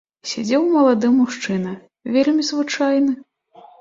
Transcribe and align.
Сядзеў 0.29 0.63
малады 0.75 1.11
мужчына, 1.17 1.75
вельмі 2.17 2.43
звычайны. 2.51 3.13